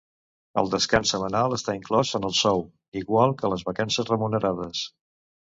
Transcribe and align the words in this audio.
El 0.61 0.69
descans 0.75 1.11
setmanal 1.15 1.53
està 1.57 1.75
inclòs 1.81 2.15
en 2.21 2.25
el 2.31 2.35
sou, 2.39 2.65
igual 3.05 3.37
que 3.43 3.55
les 3.55 3.67
vacances 3.71 4.11
remunerades. 4.15 4.83